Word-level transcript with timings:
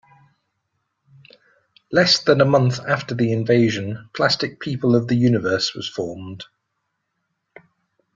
Less 1.91 2.23
than 2.23 2.41
a 2.41 2.45
month 2.45 2.79
after 2.79 3.13
the 3.13 3.31
invasion, 3.31 4.09
Plastic 4.15 4.59
People 4.59 4.95
of 4.95 5.07
the 5.07 5.15
Universe 5.15 5.75
was 5.75 5.87
formed. 5.87 6.43